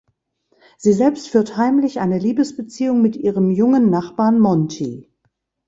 [0.79, 5.11] Sie selbst führt heimlich eine Liebesbeziehung mit ihrem jungen Nachbarn Monty.